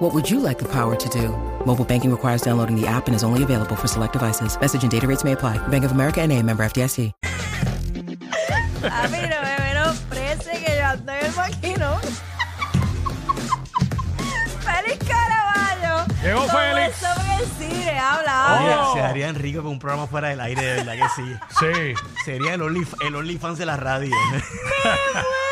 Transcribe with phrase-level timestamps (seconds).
[0.00, 1.28] What would you like the power to do?
[1.66, 4.58] Mobile banking requires downloading the app and is only available for select devices.
[4.58, 5.58] Message and data rates may apply.
[5.68, 7.12] Bank of America and a member FDIC.
[8.82, 12.00] A mí no me menosprecie que yo ando en el maquinón.
[14.64, 16.06] ¡Feliz Caraballo!
[16.22, 16.96] Llegó Félix.
[16.96, 18.88] Eso en el cine, habla, Oye, habla.
[18.88, 21.36] Oye, se harían rico con un programa fuera del aire, de verdad que sí.
[21.60, 21.94] Sí.
[22.24, 24.16] Sería el Only, el OnlyFans de la radio.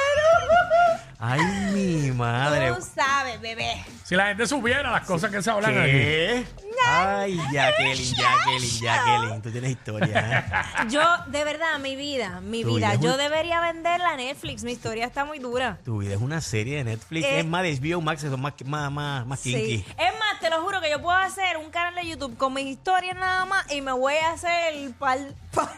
[1.21, 1.41] Ay,
[1.73, 2.73] mi madre.
[2.73, 3.85] Tú sabes, bebé.
[4.05, 5.91] Si la gente supiera las cosas que se hablan aquí.
[5.91, 6.47] ¿Qué?
[6.87, 9.43] Ay, Jacqueline, Jacqueline, Jacqueline.
[9.43, 10.49] Tú tienes historia.
[10.85, 10.87] ¿eh?
[10.89, 14.17] Yo, de verdad, mi vida, mi Tu vida, vida es yo un- debería venderla a
[14.17, 14.63] Netflix.
[14.63, 15.79] Mi historia está muy dura.
[15.85, 17.27] Tu vida es una serie de Netflix.
[17.27, 17.41] Eh.
[17.41, 19.79] es más de HBO Max, son más, más, más, más kinky.
[19.79, 19.85] Sí.
[19.99, 22.67] Es más, te lo juro que yo puedo hacer un canal de YouTube con mis
[22.67, 25.35] historias nada más y me voy a hacer el pal.
[25.53, 25.69] pal-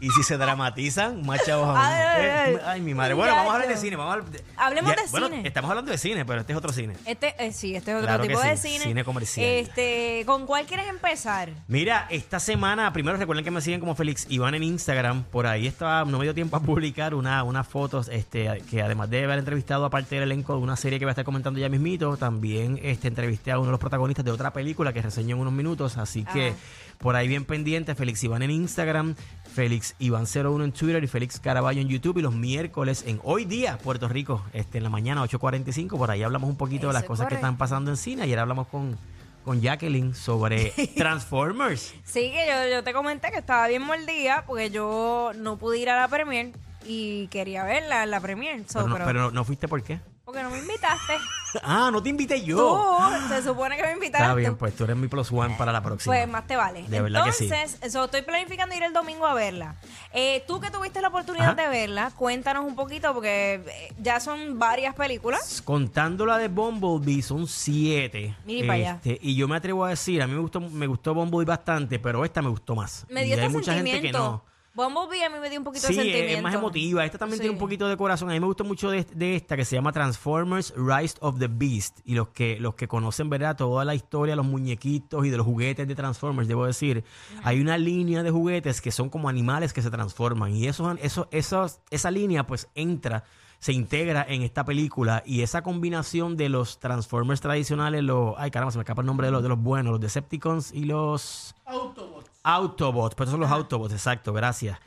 [0.00, 1.76] Y si se dramatizan, más chavos aún.
[1.78, 2.56] Ay, ay, Eh, ay.
[2.66, 3.12] Ay, mi madre.
[3.14, 3.96] Bueno, vamos a hablar de cine.
[3.96, 5.42] Vamos a hablar de- Hablemos de bueno, cine.
[5.46, 6.94] Estamos hablando de cine, pero este es otro cine.
[7.04, 8.84] Este, eh, sí, este es otro Claro que tipo de sí, cine.
[8.84, 9.46] cine comercial.
[9.46, 11.50] Este, ¿con cuál quieres empezar?
[11.68, 15.24] Mira, esta semana, primero recuerden que me siguen como Félix Iván en Instagram.
[15.24, 19.10] Por ahí estaba, no me dio tiempo a publicar una, unas fotos, este, que además
[19.10, 21.60] de haber entrevistado a parte del elenco de una serie que voy a estar comentando
[21.60, 25.36] ya mismito, también este, entrevisté a uno de los protagonistas de otra película que reseño
[25.36, 25.98] en unos minutos.
[25.98, 26.56] Así que Ajá.
[26.98, 29.14] por ahí bien pendiente, Félix Iván en Instagram,
[29.60, 32.16] Félix Iván 01 en Twitter y Félix Caraballo en YouTube.
[32.16, 35.98] Y los miércoles en Hoy Día, Puerto Rico, este, en la mañana 8.45.
[35.98, 38.22] Por ahí hablamos un poquito de las cosas que están pasando en cine.
[38.22, 38.96] Ayer hablamos con,
[39.44, 41.92] con Jacqueline sobre Transformers.
[42.04, 45.90] Sí, que yo, yo te comenté que estaba bien mordida porque yo no pude ir
[45.90, 46.52] a la premier
[46.86, 48.64] y quería verla en la premier.
[48.66, 50.00] so, Pero no, pero- pero no, no fuiste por qué.
[50.30, 51.14] Porque no me invitaste.
[51.64, 52.56] Ah, no te invité yo.
[52.56, 54.22] Tú, se supone que me invitaste.
[54.22, 56.14] Está bien, pues tú eres mi plus one para la próxima.
[56.14, 56.84] Pues más te vale.
[56.86, 57.50] De verdad que sí.
[57.52, 59.74] Entonces, estoy planificando ir el domingo a verla.
[60.12, 61.62] Eh, tú que tuviste la oportunidad Ajá.
[61.62, 65.60] de verla, cuéntanos un poquito porque eh, ya son varias películas.
[65.64, 68.36] Contando la de Bumblebee son siete.
[68.46, 69.00] Mira y pa' allá.
[69.02, 71.98] Este, y yo me atrevo a decir, a mí me gustó, me gustó Bumblebee bastante,
[71.98, 73.04] pero esta me gustó más.
[73.08, 74.44] Me Y dio hay este mucha gente que no.
[74.72, 76.36] Bumblebee a mí me dio un poquito Sí, de es- sentimiento.
[76.38, 77.04] es más emotiva.
[77.04, 77.42] Esta también Sí.
[77.42, 78.30] tiene un poquito de corazón.
[78.30, 81.48] A mí me gustó mucho de, de esta que se llama Transformers Rise of the
[81.48, 81.98] Beast.
[82.04, 83.56] Y los que, los que conocen, ¿verdad?
[83.56, 87.04] Toda la historia, los muñequitos y de los juguetes de Transformers, debo decir.
[87.42, 90.54] Hay una línea de juguetes que son como animales que se transforman.
[90.54, 93.24] Y eso, eso, esos- esa línea pues entra,
[93.58, 95.22] se integra en esta película.
[95.26, 98.34] Y esa combinación de los Transformers tradicionales, los...
[98.38, 99.90] Ay, caramba, se me escapa el nombre de los, de los buenos.
[99.92, 101.54] Los Decepticons y los...
[101.66, 104.78] Autobots, pues esos son los Autobots, exacto, gracias.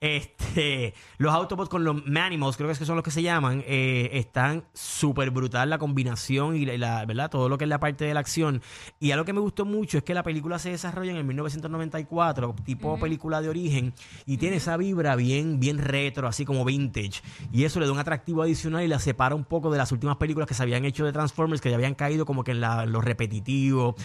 [0.00, 3.64] Este, los Autobots con los Manimals, creo que es que son los que se llaman,
[3.66, 7.28] eh, están súper brutal la combinación y la, y la- ¿verdad?
[7.30, 8.62] Todo lo que es la parte de la acción.
[9.00, 12.54] Y algo que me gustó mucho es que la película se desarrolla en el 1994,
[12.64, 13.92] tipo película de origen,
[14.24, 17.20] y tiene esa vibra bien, bien retro, así como vintage.
[17.52, 20.16] Y eso le da un atractivo adicional y la separa un poco de las últimas
[20.16, 22.86] películas que se habían hecho de Transformers, que ya habían caído como que en la-
[22.86, 23.96] lo repetitivo.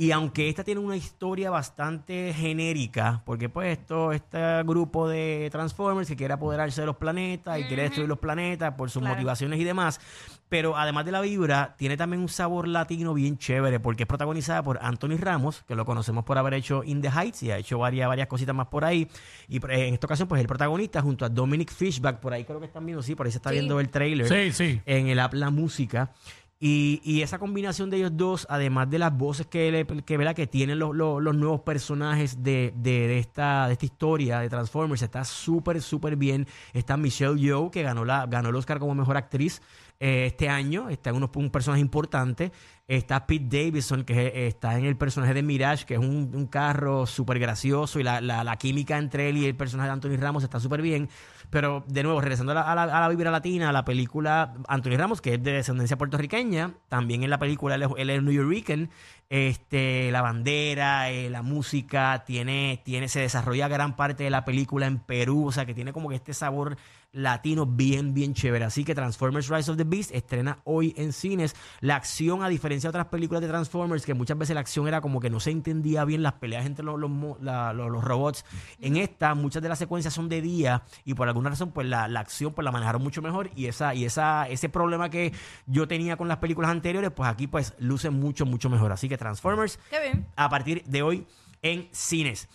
[0.00, 6.06] Y aunque esta tiene una historia bastante genérica, porque pues esto, este grupo de Transformers
[6.06, 9.16] que quiere apoderarse de los planetas y quiere destruir los planetas por sus Claro.
[9.16, 10.00] motivaciones y demás,
[10.48, 14.62] pero además de la vibra, tiene también un sabor latino bien chévere, porque es protagonizada
[14.62, 17.78] por Anthony Ramos, que lo conocemos por haber hecho In the Heights y ha hecho
[17.80, 19.08] varias, varias cositas más por ahí.
[19.48, 22.60] Y eh, en esta ocasión, pues el protagonista junto a Dominic Fishback, por ahí creo
[22.60, 23.56] que están viendo, sí, por ahí se está Sí.
[23.56, 24.80] viendo el trailer Sí, sí.
[24.86, 26.12] en el app La Música.
[26.60, 30.46] Y, y esa combinación de ellos dos, además de las voces que, le- que, que
[30.48, 35.02] tienen los, los- los nuevos personajes de, de- de esta, de esta historia de Transformers,
[35.02, 36.48] está súper, súper bien.
[36.72, 39.62] Está Michelle Yeoh, que ganó, la, ganó el Oscar como Mejor Actriz
[40.00, 40.88] eh, este año.
[40.90, 42.50] Está en unos, un personaje importante.
[42.88, 46.46] Está Pete Davidson, que eh, está en el personaje de Mirage, que es un, un
[46.46, 48.00] carro súper gracioso.
[48.00, 50.82] Y la, la- la química entre él y el personaje de Anthony Ramos está súper
[50.82, 51.08] bien.
[51.50, 54.96] Pero, de nuevo, regresando a la, a la- a la vibra latina, la película Anthony
[54.98, 58.88] Ramos, que es de descendencia puertorriqueña, también en la película él es, New Yorker,
[59.30, 64.86] este, la bandera, eh, la música, tiene, tiene, se desarrolla gran parte de la película
[64.86, 66.76] en Perú, o sea que tiene como que este sabor
[67.12, 68.64] latino bien, bien chévere.
[68.64, 71.56] Así que Transformers Rise of the Beast estrena hoy en cines.
[71.80, 75.00] La acción, a diferencia de otras películas de Transformers, que muchas veces la acción era
[75.00, 78.04] como que no se entendía bien las peleas entre los, los, mo- la- los- los
[78.04, 78.44] robots.
[78.80, 82.08] En esta, muchas de las secuencias son de día y por alguna razón, pues la,
[82.08, 85.32] la acción pues la manejaron mucho mejor y esa y esa ese problema que
[85.66, 88.92] yo tenía con las películas anteriores, pues aquí pues luce mucho, mucho mejor.
[88.92, 90.26] Así que Transformers Qué bien.
[90.36, 91.26] a partir de hoy
[91.62, 92.48] en cines.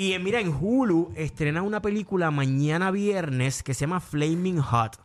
[0.00, 4.96] Y eh, mira, en Hulu estrenan una película mañana viernes que se llama Flaming Hot.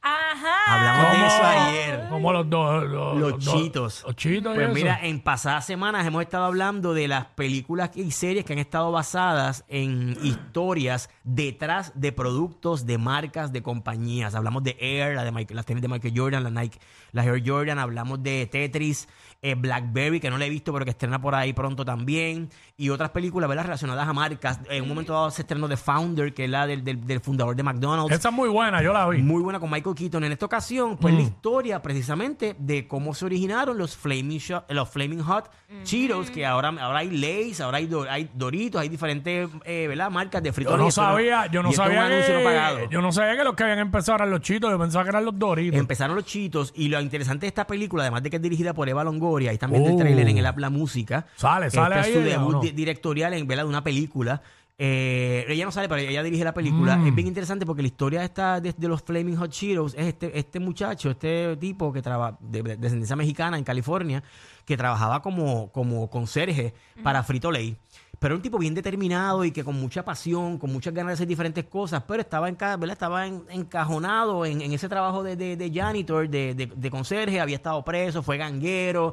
[0.00, 0.54] Ajá.
[0.68, 2.08] Hablamos de eso ayer.
[2.10, 2.84] Como los dos.
[2.84, 4.04] Los, Los dos- chitos.
[4.06, 4.52] Los chitos.
[4.52, 4.74] y Pues eso.
[4.74, 8.92] mira, en pasadas semanas hemos estado hablando de las películas y series que han estado
[8.92, 14.34] basadas en historias detrás de productos, de marcas, de compañías.
[14.36, 16.78] Hablamos de Air, la de Michael- las tenis de Michael Jordan, la Nike,
[17.12, 17.78] las Air Jordan.
[17.80, 19.08] Hablamos de Tetris,
[19.42, 22.48] eh, Blackberry, que no la he visto, pero que estrena por ahí pronto también.
[22.76, 23.64] Y otras películas, ¿verdad?
[23.64, 24.60] Relacionadas a marcas.
[24.70, 27.56] En un momento dado se estrenó The Founder, que es la del, del- del fundador
[27.56, 28.14] de McDonald's.
[28.14, 29.20] Esa es muy buena, yo la vi.
[29.20, 30.22] Muy buena con Michael Keaton.
[30.24, 31.24] En esta ocasión, pues la Mm.
[31.24, 35.50] historia precisamente de cómo se originaron los Flaming, Sho- los Flaming Hot
[35.82, 40.10] Cheetos, que ahora, ahora hay Lay's, ahora hay, Do- hay Doritos, hay diferentes eh, ¿verdad?
[40.10, 40.72] marcas de fritos.
[40.74, 42.76] Yo no sabía, yo no y esto es un sabía anuncio no pagado.
[42.78, 45.10] que, yo no sabía que los que habían empezado eran los chitos, yo pensaba que
[45.10, 45.78] eran los doritos.
[45.80, 48.88] Empezaron los chitos y lo interesante de esta película, además de que es dirigida por
[48.88, 49.96] Eva Longoria, ahí también Uh.
[49.98, 51.26] trailer en el app La Música.
[51.36, 52.60] Sale, sale Este ahí es su debut ¿o no?
[52.60, 53.64] di- directorial en ¿verdad?
[53.64, 54.42] de una película.
[54.78, 56.96] Eh, ella no sale, pero ella dirige la película.
[56.96, 57.06] Mm.
[57.06, 60.38] Es bien interesante porque la historia esta de, de los Flaming Hot Cheetos es este,
[60.38, 64.22] este muchacho, este tipo que trabaja de, de descendencia mexicana en California,
[64.66, 67.76] que trabajaba como, como conserje para Frito Lay.
[68.18, 71.14] Pero era un tipo bien determinado y que con mucha pasión, con muchas ganas de
[71.14, 72.56] hacer diferentes cosas, pero estaba, en,
[72.90, 77.40] estaba en- encajonado en, en ese trabajo de, de, de janitor, de, de, de conserje,
[77.40, 79.12] había estado preso, fue ganguero.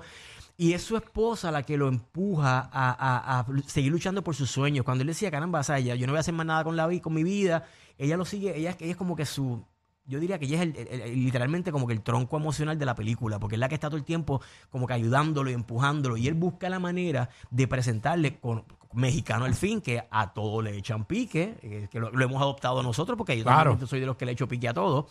[0.55, 4.85] Y es su esposa la que lo empuja a, a- seguir luchando por sus sueños.
[4.85, 6.85] Cuando él decía, caramba, o sea, yo no voy a hacer más nada con la
[6.87, 7.65] vi- con mi vida,
[7.97, 9.65] ella lo sigue, ella, ella es como que su,
[10.05, 12.85] yo diría que ella es el- el- el- literalmente como que el tronco emocional de
[12.85, 16.17] la película, porque es la que está todo el tiempo como que ayudándolo y empujándolo.
[16.17, 20.77] Y él busca la manera de presentarle con mexicano al fin, que a todo le
[20.77, 23.75] echan pique, eh, que lo, lo hemos adoptado nosotros, porque yo Claro.
[23.87, 25.07] soy de los que le echo pique a todo.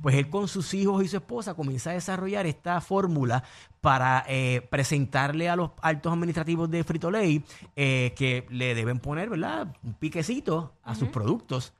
[0.00, 3.42] Pues él con sus hijos y su esposa comienza a desarrollar esta fórmula
[3.80, 7.42] para eh, presentarle a los altos administrativos de Frito Lay
[7.74, 9.74] eh, que le deben poner, ¿verdad?
[9.82, 11.72] Un piquecito a sus productos.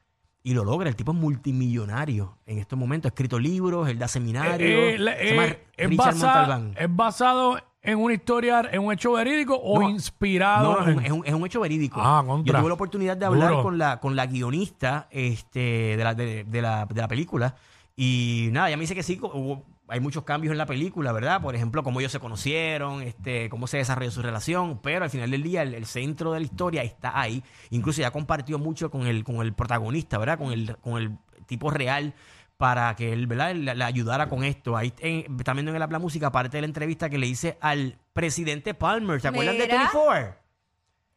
[0.46, 0.90] Y lo logra.
[0.90, 3.08] El tipo es multimillonario en estos momentos.
[3.10, 4.60] Ha escrito libros, él da seminarios.
[4.60, 6.70] Eh, eh, la- Se llama eh, es, basa-.
[6.76, 10.74] ¿Es basado en una historia, en un hecho verídico o No, inspirado?
[10.74, 11.98] No, no, es, un, en- es un- es un hecho verídico.
[11.98, 12.58] Ah, Yo contra.
[12.60, 13.62] tuve la oportunidad de hablar Duro.
[13.62, 17.54] con la, con la guionista este, de, la, de, de la, de la película.
[17.96, 21.40] Y nada, ella me dice que sí, hubo- hay muchos cambios en la película, ¿verdad?
[21.42, 24.80] Por ejemplo, cómo ellos se conocieron, este, cómo se desarrolló su relación.
[24.82, 27.42] Pero al final del día, el, el centro de la historia está ahí.
[27.70, 30.38] Incluso ya compartió mucho con el, con el protagonista, ¿verdad?
[30.38, 32.14] Con el, con el tipo real
[32.56, 33.54] para que él, ¿verdad?
[33.54, 34.76] Le, le ayudara con esto.
[34.76, 37.98] Ahí en- también en el Habla Música, parte de la entrevista que le hice al
[38.12, 39.20] presidente Palmer.
[39.20, 39.78] ¿Se acuerdan de Mira.
[39.78, 40.36] 24?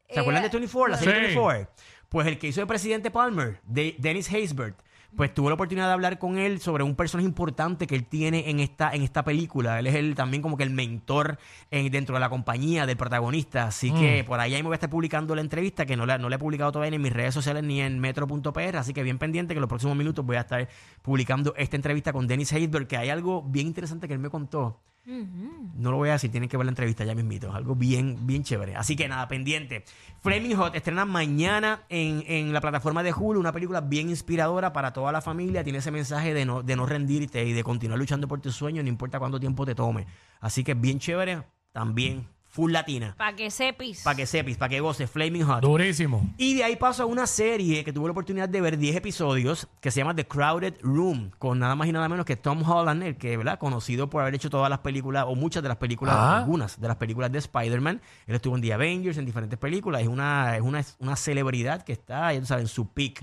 [0.10, 0.92] ¿Se acuerdan de Eh, 24?
[0.92, 1.06] La Sí.
[1.06, 1.70] serie 24.
[2.10, 4.80] Pues el que hizo de presidente Palmer, de Dennis Haysbert,
[5.16, 8.50] pues tuvo la oportunidad de hablar con él sobre un personaje importante que él tiene
[8.50, 9.80] en esta, en esta película.
[9.80, 11.40] Él es el, también como que el mentor
[11.72, 13.64] en- dentro de la compañía del protagonista.
[13.68, 16.18] Así que por ahí, ahí me voy a estar publicando la entrevista, que no la,
[16.18, 18.76] no la he publicado todavía ni en mis redes sociales ni en metro.pr.
[18.78, 20.68] Así que bien pendiente que en los próximos minutos voy a estar
[21.02, 24.80] publicando esta entrevista con Dennis Haysbert, que hay algo bien interesante que él me contó.
[25.08, 27.54] No lo voy a decir, tienen que ver la entrevista ya mismito.
[27.54, 28.76] Algo bien, bien chévere.
[28.76, 29.86] Así que nada, pendiente.
[30.20, 34.92] Flaming Hot estrena mañana en, en la plataforma de Hulu, una película bien inspiradora para
[34.92, 35.64] toda la familia.
[35.64, 38.84] Tiene ese mensaje de no, de no rendirte y de continuar luchando por tus sueños,
[38.84, 40.08] no importa cuánto tiempo te tome.
[40.42, 42.28] Así que bien chévere, también
[42.58, 43.14] full latina.
[43.16, 44.02] Para que sepis.
[44.02, 45.62] Para que sepis, para que goces, Flaming Hot.
[45.62, 46.28] Durísimo.
[46.38, 49.68] Y de ahí paso a una serie que tuve la oportunidad de ver 10 episodios
[49.80, 53.04] que se llama The Crowded Room, con nada más y nada menos que Tom Holland,
[53.04, 53.60] el que, ¿verdad?
[53.60, 56.38] Conocido por haber hecho todas las películas, o muchas de las películas, Ah.
[56.40, 58.02] algunas de las películas de Spider-Man.
[58.26, 60.02] Él estuvo en The Avengers, en diferentes películas.
[60.02, 63.22] Es una, es una, una celebridad que está, ya tú sabes, en su peak.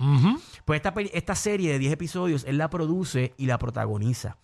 [0.64, 4.37] Pues esta, esta serie de 10 episodios, él la produce y la protagoniza.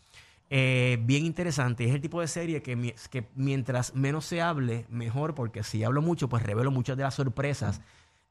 [0.53, 1.85] Eh, bien interesante.
[1.85, 5.85] Es el tipo de serie que, mi- que mientras menos se hable, mejor, porque si
[5.85, 7.81] hablo mucho, pues revelo muchas de las sorpresas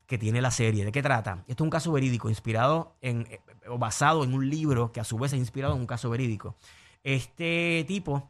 [0.05, 0.83] que tiene la serie.
[0.83, 1.43] ¿De qué trata?
[1.47, 5.03] Esto es un caso verídico, inspirado en, eh, o basado en un libro que a
[5.05, 6.55] su vez es inspirado en un caso verídico.
[7.03, 8.29] Este tipo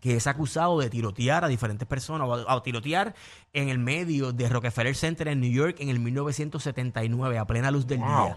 [0.00, 3.14] que es acusado de tirotear a diferentes personas o a, a tirotear
[3.54, 7.86] en el medio de Rockefeller Center en New York en el 1979 a plena luz
[7.86, 8.08] del Wow.
[8.24, 8.36] día.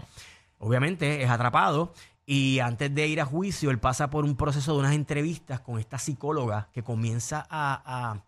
[0.60, 1.92] Obviamente es atrapado
[2.30, 5.78] y antes de ir a juicio él pasa por un proceso de unas entrevistas con
[5.78, 8.22] esta psicóloga que comienza a, a,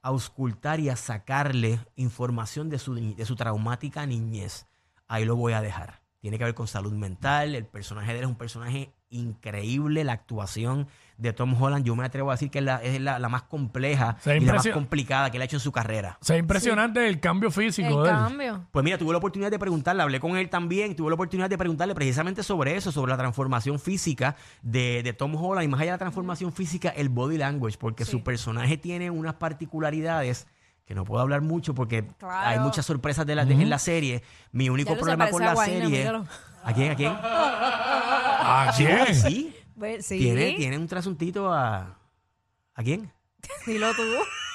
[0.00, 4.66] auscultar y a sacarle información de su, de su traumática niñez.
[5.06, 6.00] Ahí lo voy a dejar.
[6.22, 7.54] Tiene que ver con salud mental.
[7.54, 10.04] El personaje de él es un personaje increíble.
[10.04, 10.88] La actuación
[11.18, 13.42] de Tom Holland, yo me atrevo a decir que es la, es la, la más
[13.44, 16.18] compleja Se y la más complicada que él ha hecho en su carrera.
[16.20, 18.16] O sea, impresionante el cambio físico El de él.
[18.16, 18.66] cambio.
[18.72, 21.58] Pues mira, tuve la oportunidad de preguntarle, hablé con él también, tuve la oportunidad de
[21.58, 25.92] preguntarle precisamente sobre eso, sobre la transformación física de, de Tom Holland y más allá
[25.92, 30.46] de la transformación física, el body language, porque su personaje tiene unas particularidades
[30.84, 32.48] que no puedo hablar mucho porque Claro.
[32.48, 34.22] hay muchas sorpresas de la, de- en la serie.
[34.52, 35.98] Mi único problema con la Guayna, serie...
[35.98, 36.26] míralo.
[36.64, 36.92] ¿A quién?
[36.92, 37.12] ¿A quién?
[37.22, 39.14] ¿A quién?
[39.14, 39.56] Sí.
[39.78, 40.18] Pues, sí.
[40.18, 41.96] Tiene, tiene un trasuntito a...
[42.74, 43.10] ¿A quién?
[43.66, 44.02] Dilo tú.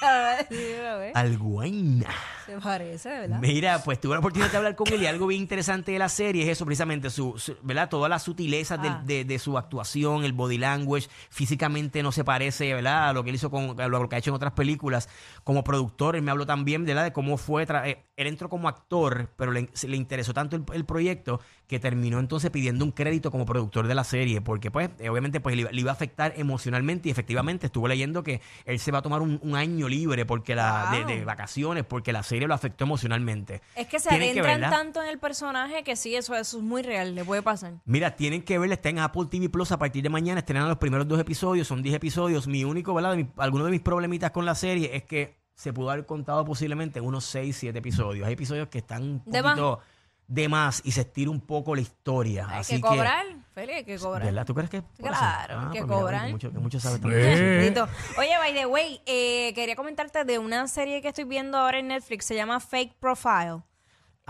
[0.00, 1.12] A ver, dilo, a ver.
[1.16, 2.06] Al Guayna.
[2.46, 3.40] Se parece, ¿verdad?
[3.40, 6.08] Mira, pues tuve la oportunidad de hablar con él y algo bien interesante de la
[6.08, 7.88] serie es eso, precisamente, su, su- ¿verdad?
[7.90, 9.02] Todas las sutilezas Ah.
[9.04, 13.08] de, de su actuación, el body language, físicamente no se parece, ¿verdad?
[13.10, 15.08] A lo que él hizo con a lo que ha hecho en otras películas.
[15.44, 17.04] Como productor, él me habló también, ¿verdad?
[17.04, 21.40] De cómo fue, eh, él entró como actor, pero le, interesó tanto el, el proyecto
[21.66, 25.40] que terminó entonces pidiendo un crédito como productor de la serie, porque pues, eh, obviamente,
[25.40, 28.90] pues le, iba- le iba a afectar emocionalmente y efectivamente estuve leyendo que él se
[28.90, 31.06] va a tomar un, un año libre porque la, de, Wow.
[31.08, 33.60] de vacaciones, porque la serie lo afectó emocionalmente.
[33.74, 34.70] Es que se Tienen adentran verla.
[34.70, 37.74] tanto en el personaje que sí, eso, eso es muy real, le puede pasar.
[37.84, 40.78] Mira, tienen que verla, está en Apple TV Plus a partir de mañana, estrenan los
[40.78, 42.46] primeros dos episodios, son 10 episodios.
[42.46, 43.12] Mi único, ¿verdad?
[43.12, 46.44] De mi- alguno de mis problemitas con la serie es que se pudo haber contado
[46.44, 48.26] posiblemente en unos 6, 7 episodios.
[48.26, 49.80] Hay episodios que están un De poquito
[50.28, 52.46] de más y se estira un poco la historia.
[52.48, 54.24] Hay Así que cobrar, Feli, hay que cobrar.
[54.26, 54.46] ¿Verdad?
[54.46, 54.82] ¿Tú crees que?
[54.82, 55.18] por eso?
[55.18, 56.24] Claro, Ah, que pues mira.
[56.26, 57.12] Que mucho, que mucho también.
[57.12, 57.88] Bendito.
[58.18, 61.88] Oye, by the way, eh, quería comentarte de una serie que estoy viendo ahora en
[61.88, 63.62] Netflix, se llama Fake Profile.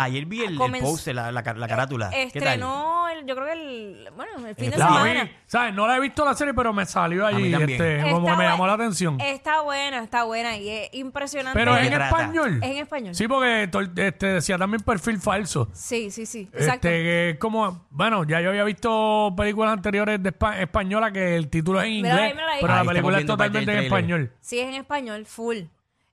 [0.00, 2.08] Ayer vi el, el Comenz- post, la, la, la carátula.
[2.10, 2.26] ¿Qué tal?
[2.54, 5.24] Estrenó, el- yo creo que el, bueno, el fin de Eh, La semana.
[5.24, 5.74] vi, ¿sabes?
[5.74, 7.42] No la he visto la serie, pero me salió allí.
[7.42, 7.70] mí también.
[7.82, 9.20] Este, como que Está me llamó la atención.
[9.20, 11.58] Está buena, está buena y es impresionante.
[11.58, 12.16] Pero ¿De es qué en trata?
[12.16, 12.60] español.
[12.62, 13.14] Es en español.
[13.16, 15.68] Sí, porque este, decía también perfil falso.
[15.72, 16.48] Sí, sí, sí.
[16.52, 16.86] Exacto.
[16.86, 21.34] Este, que es como, bueno, ya yo había visto películas anteriores de espa- española que
[21.34, 22.58] el título es en Mírala inglés, ahí, mírala ahí.
[22.60, 24.32] pero Ahí la estamos película es viendo parte del totalmente en español.
[24.40, 25.56] Sí, es en español, full.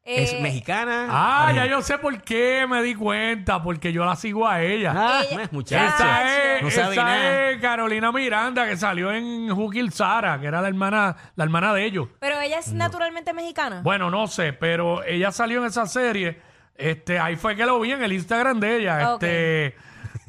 [0.06, 1.08] ¿Es Eh, mexicana?
[1.10, 4.94] Ah, ya yo sé por qué me di cuenta, porque yo la sigo a ella.
[4.96, 5.72] Ah, Ella- pues.
[5.72, 7.50] Esa es, No sabe esa nada.
[7.50, 11.86] es Carolina Miranda, que salió en Jukil Sara, que era la hermana, la hermana de
[11.86, 12.08] ellos.
[12.20, 13.82] Pero ella es naturalmente mexicana.
[13.82, 16.40] Bueno, no sé, pero ella salió en esa serie.
[16.78, 19.14] Este, ahí fue que lo vi en el Instagram de ella.
[19.16, 19.24] Ok.
[19.24, 19.76] Este,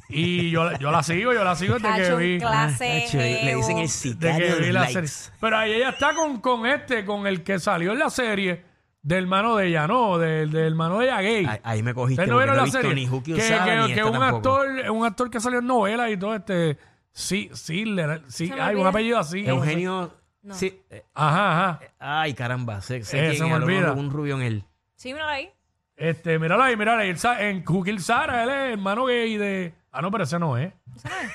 [0.08, 2.38] y yo, yo la sigo, yo la sigo desde que Cacho, vi.
[2.38, 3.02] clase.
[3.04, 5.06] Tacho, le le dicen el sicario que de vi los la likes.
[5.08, 5.36] serie.
[5.38, 8.65] Pero ahí ella está con, con este, con el que salió en la serie
[9.06, 11.46] del hermano de ella, no, del, del hermano de ella gay.
[11.46, 12.94] Ahí, ahí me cogiste ¿Ustedes no vieron no la visto serie?
[12.94, 14.36] ni que Osada que, ni que esta un tampoco.
[14.36, 16.76] actor, un actor que salió en novelas y todo este.
[17.12, 17.84] Sí, sí,
[18.28, 19.46] sí, hay un apellido así.
[19.46, 20.12] Eugenio...
[20.42, 20.54] No.
[20.54, 21.80] Sí, eh, Ajá, ajá.
[21.98, 23.92] ay, caramba, sé, sé Eh, quién se me olvida.
[23.92, 24.64] un rubio en él.
[24.94, 25.50] Sí, mírala ahí.
[25.96, 27.14] Este, míralo ahí, míralo ahí.
[27.40, 29.72] En Jukil Sara, él es hermano gay de.
[29.90, 30.72] Ah, no, pero ese no es.
[30.96, 31.30] Esa no es.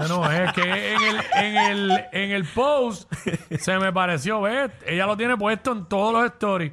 [0.00, 0.52] Ese no es.
[0.52, 0.62] Que
[0.94, 3.12] en el, en el, en el post
[3.58, 4.70] se me pareció, ¿ves?
[4.86, 6.72] Ella lo tiene puesto en todos los stories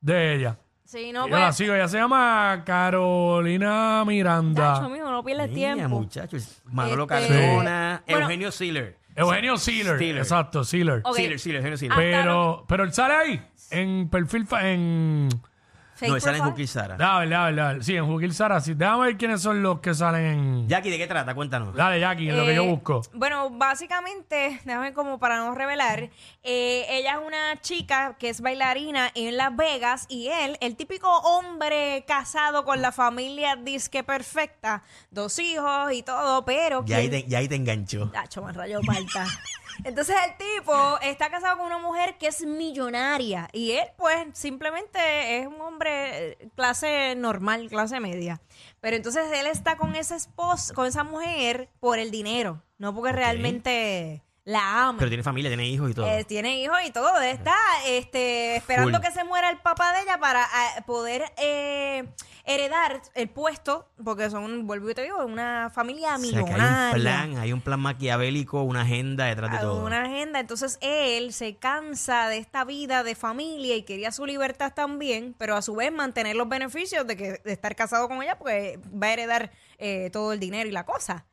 [0.00, 0.58] de ella.
[0.84, 1.56] Sí, no, Yo la pues.
[1.56, 1.74] sigo.
[1.74, 4.74] Ella se llama Carolina Miranda.
[4.74, 6.00] Tacho, mijo, no pierdas Mira, tiempo.
[6.00, 6.62] muchachos.
[6.66, 8.20] Manolo Este- Cardona, Bueno.
[8.22, 8.98] Eugenio Sealer.
[9.16, 9.98] Eugenio Sealer.
[9.98, 10.18] Sealer.
[10.22, 11.00] Exacto, Sealer.
[11.04, 11.16] Ok.
[11.16, 11.96] Sealer, Sealer, Eugenio Sealer.
[11.98, 13.46] Pero, pero él sale ahí.
[13.70, 14.46] En perfil.
[14.46, 15.28] fa- En.
[15.96, 16.44] Fake no, sale en.
[16.44, 16.96] Juki Sara.
[16.96, 17.82] Dale, dale, dale.
[17.82, 18.60] Sí, en Jukil Sara.
[18.60, 18.74] Sí.
[18.74, 20.68] Déjame ver quiénes son los que salen en.
[20.68, 21.34] Jackie, ¿de qué trata?
[21.34, 21.74] Cuéntanos.
[21.74, 23.02] Dale, Jackie, en lo que yo Eh, busco.
[23.12, 26.10] Bueno, básicamente, déjame como para no revelar,
[26.42, 31.08] eh, ella es una chica que es bailarina en Las Vegas y él, el típico
[31.20, 37.22] hombre casado con la familia disque perfecta, dos hijos y todo, pero Ya ahí, te,
[37.24, 38.10] ya ahí te enganchó.
[38.10, 39.26] Tacho, me rayó falta.
[39.82, 45.38] Entonces el tipo está casado con una mujer que es millonaria y él pues simplemente
[45.38, 48.40] es un hombre eh, clase normal, clase media.
[48.80, 53.12] Pero entonces él está con esa esposa, con esa mujer por el dinero, no porque
[53.12, 54.98] realmente la ama.
[54.98, 56.06] Pero tiene familia, tiene hijos y todo.
[56.06, 57.20] Eh, tiene hijos y todo.
[57.20, 59.06] Está este, esperando Full.
[59.06, 62.04] que se muera el papá de ella para ah, poder eh,
[62.44, 66.90] heredar el puesto, porque son, vuelvo y te digo, una familia que hay millonaria.
[66.92, 69.84] un plan, hay un plan maquiavélico, una agenda detrás de todo.
[69.84, 70.40] una agenda.
[70.40, 75.56] Entonces él se cansa de esta vida de familia y quería su libertad también, pero
[75.56, 79.08] a su vez mantener los beneficios de, que, de estar casado con ella, porque va
[79.08, 81.26] a heredar eh, todo el dinero y la cosa.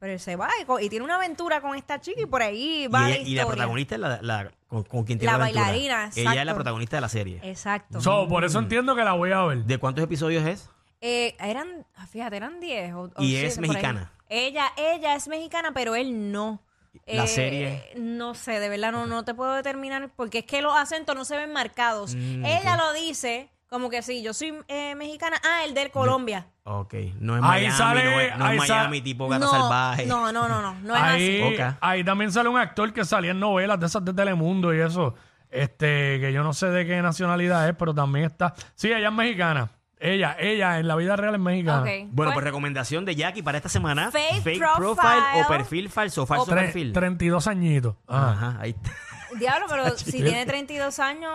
[0.00, 2.42] Pero él se va y, co- y tiene una aventura con esta chica y por
[2.42, 3.46] ahí y, va la ella- y la historia.
[3.46, 5.66] protagonista es la, la- con, con quien tiene La la, aventura.
[5.66, 6.54] bailarina, Ella es la exacto.
[6.54, 7.40] protagonista de la serie.
[7.44, 8.00] Exacto.
[8.00, 9.58] So, por eso entiendo que la voy a ver.
[9.64, 10.70] ¿De cuántos episodios es?
[11.02, 13.68] Eh, eran, fíjate, eran 10 o, o Y siete es por ahí.
[13.70, 14.12] mexicana.
[14.28, 16.62] Ella, ella es mexicana, pero él no.
[17.06, 17.92] ¿La Eh, serie?
[17.96, 21.24] No sé, de verdad no, no te puedo determinar porque es que los acentos no
[21.24, 22.14] se ven marcados.
[22.14, 25.36] Mm, ella lo dice como que sí, yo soy eh, mexicana.
[25.44, 26.46] Ah, el de Colombia.
[26.64, 26.94] Ok.
[27.20, 29.50] No es Ahí Miami, sale- no es, no es ahí sa- Miami tipo gata no,
[29.50, 30.06] salvaje.
[30.06, 31.76] no, no, no, no, no es ahí, así.
[31.80, 35.14] Ahí también sale un actor que salía en novelas de esas de Telemundo y eso.
[35.48, 38.54] Este, que yo no sé de qué nacionalidad es, pero también está.
[38.74, 39.70] Sí, ella es mexicana.
[40.02, 41.82] Ella, ella en la vida real es mexicana.
[41.82, 41.88] Ok.
[42.10, 44.10] Bueno, pues Pues, recomendación de Jackie para esta semana.
[44.10, 44.60] Fake profile.
[44.76, 46.92] profile o perfil falso, falso Tre- perfil.
[46.92, 47.96] 32 añitos.
[48.08, 48.30] Ajá.
[48.30, 48.90] Ajá, ahí está.
[49.38, 51.32] Diablo, pero si tiene 32 años,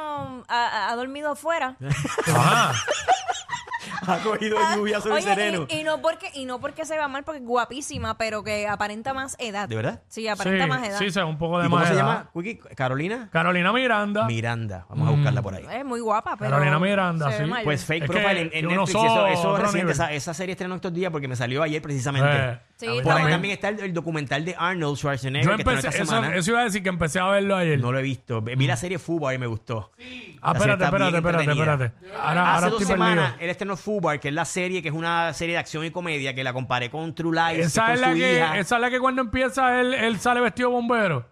[0.47, 1.75] ha, ha dormido afuera.
[2.27, 2.73] Ajá.
[4.07, 5.67] Ha cogido lluvia sobre el Oye, sereno.
[5.69, 8.67] y, y no porque, y no porque se vea mal, porque es guapísima, pero que
[8.67, 9.67] aparenta más edad.
[9.67, 10.01] ¿De verdad?
[10.09, 10.99] Sí, aparenta Sí, más edad.
[10.99, 12.01] sí, se ve un poco de ¿Y cómo más se edad.
[12.03, 12.29] llama?
[12.33, 12.57] Wiki?
[12.75, 13.29] ¿Carolina?
[13.31, 14.25] Carolina Miranda.
[14.25, 14.85] Miranda.
[14.89, 15.65] Vamos a buscarla por ahí.
[15.71, 16.51] Es muy guapa, pero.
[16.51, 17.61] Carolina Miranda, se ve sí.
[17.63, 19.03] Pues Fake Es que- Profile en, en uno Netflix.
[19.05, 19.77] Eso, eso es otro reciente.
[19.77, 19.91] nivel.
[19.93, 22.29] Esa, esa serie estrenó estos días porque me salió ayer precisamente.
[22.31, 25.61] Eh, Sí, Por está ahí también está el, el documental de Arnold Schwarzenegger Yo que
[25.61, 26.35] empecé, esta eso, semana.
[26.35, 27.79] eso iba a decir que empecé a verlo ayer.
[27.79, 28.41] No lo he visto.
[28.41, 29.91] Vi la serie Fubar y me gustó.
[30.41, 31.73] ah, la serie espérate, está espérate, bien espérate, entretenida.
[31.73, 32.17] espérate.
[32.19, 33.43] Ahora, Hace ahora dos estoy semanas perdido.
[33.45, 36.33] él estrenó Fubar, que es la serie, que es una serie de acción y comedia,
[36.35, 38.99] que la comparé con True Lies, Esa es, la su que, esa es la que
[38.99, 41.29] cuando empieza él, él sale vestido de bombero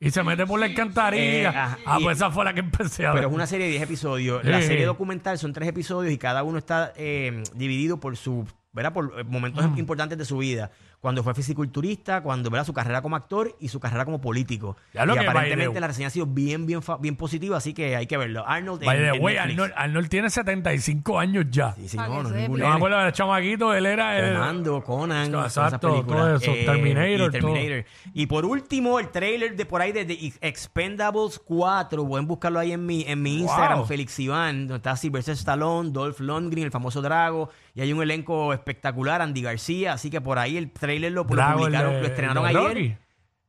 [0.00, 1.24] y se mete por la alcantarilla.
[1.42, 3.18] Eh, ajá, ah, y- pues esa fue la que empecé a ver.
[3.20, 4.44] Pero es una serie de 10 episodios.
[4.44, 4.66] La Sí.
[4.66, 8.92] serie documental son tres episodios y cada uno está eh, dividido por su, ¿verdad?
[8.92, 9.78] Por eh, momentos Mm.
[9.78, 10.70] importantes de su vida.
[11.00, 12.66] Cuando fue fisiculturista, cuando, ¿verdad?
[12.66, 14.76] Su carrera como actor y su carrera como político.
[14.92, 17.72] Ya lo y que, aparentemente la reseña ha sido bien, bien, fa- bien positiva, así
[17.72, 18.44] que hay que verlo.
[18.46, 19.36] Arnold en, en way.
[19.38, 21.72] Arnold, Arnold tiene 75 años ya.
[21.72, 22.38] Sí, sí, no, no es sepa.
[22.40, 24.34] ningún Yo me acuerdo de chamaquito, él era el...
[24.34, 27.84] Comando, Conan, todas esas Exacto, todo eso, Terminator, y Terminator.
[28.12, 32.06] Y por último, el trailer de por ahí de, The Expendables 4.
[32.06, 33.86] Pueden buscarlo ahí en mi, en mi Instagram, Wow.
[33.86, 37.48] Félix Iván, donde está Sylvester Stallone, Dolph Lundgren, el famoso Drago.
[37.74, 39.94] Y hay un elenco espectacular, Andy García.
[39.94, 42.62] Así que por ahí el trailer lo, lo el publicaron, lo estrenaron de ayer.
[42.62, 42.96] Rocky.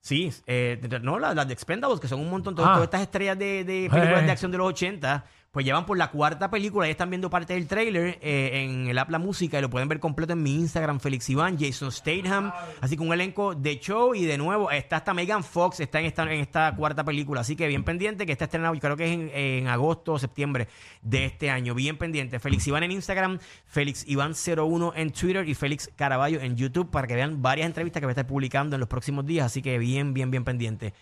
[0.03, 2.73] Sí, eh, no, las, las de Expendables, que son un montón, to- Ah.
[2.73, 4.25] todas estas estrellas de, de películas Eh.
[4.25, 7.53] de acción de los 80, pues llevan por la cuarta película y están viendo parte
[7.53, 10.55] del trailer eh, en el app La Música y lo pueden ver completo en mi
[10.55, 14.95] Instagram, Félix Iván, Jason Statham, así que un elenco de show y de nuevo está
[14.95, 18.31] hasta Megan Fox, está en esta, en esta cuarta película, así que bien pendiente que
[18.31, 20.69] está estrenado, yo creo que es en, en agosto o septiembre
[21.01, 22.39] de este año, bien pendiente.
[22.39, 27.15] Félix Iván en Instagram, Félix Iván01 en Twitter y Félix Caraballo en YouTube para que
[27.15, 30.13] vean varias entrevistas que voy a estar publicando en los próximos días, así que bien,
[30.13, 30.93] bien, bien pendiente.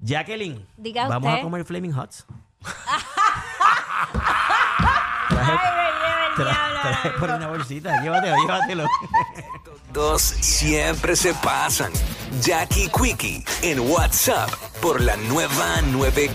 [0.00, 1.40] Jacqueline, Diga vamos usted.
[1.40, 2.26] a comer Flaming Hots.
[6.36, 8.86] trae por una bolsita, llévatelo, llévatelo.
[9.92, 11.90] Dos siempre se pasan.
[12.42, 14.50] Jackie Quickie en WhatsApp
[14.80, 16.30] por la nueva 9.